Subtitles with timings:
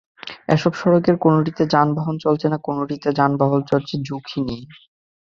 [0.47, 4.63] এসব সড়কের কোনোটিতে যানবাহন চলছে না, কোনোটিতে যানবাহন চলছে ঝুঁকি নিয়ে।